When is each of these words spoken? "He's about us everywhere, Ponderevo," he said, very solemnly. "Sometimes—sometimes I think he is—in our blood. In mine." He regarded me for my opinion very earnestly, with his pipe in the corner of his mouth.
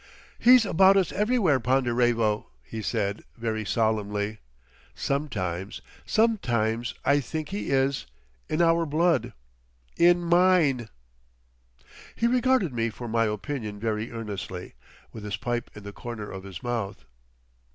"He's 0.39 0.65
about 0.65 0.97
us 0.97 1.11
everywhere, 1.11 1.59
Ponderevo," 1.59 2.47
he 2.63 2.81
said, 2.81 3.23
very 3.37 3.63
solemnly. 3.63 4.39
"Sometimes—sometimes 4.95 6.95
I 7.05 7.19
think 7.19 7.49
he 7.49 7.69
is—in 7.69 8.63
our 8.63 8.87
blood. 8.87 9.33
In 9.97 10.21
mine." 10.23 10.89
He 12.15 12.25
regarded 12.25 12.73
me 12.73 12.89
for 12.89 13.07
my 13.07 13.25
opinion 13.25 13.79
very 13.79 14.11
earnestly, 14.11 14.73
with 15.13 15.23
his 15.23 15.37
pipe 15.37 15.69
in 15.75 15.83
the 15.83 15.93
corner 15.93 16.31
of 16.31 16.45
his 16.45 16.63
mouth. 16.63 17.05